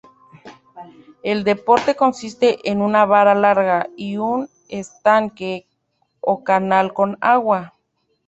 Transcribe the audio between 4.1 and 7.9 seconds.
un estanque o canal con agua.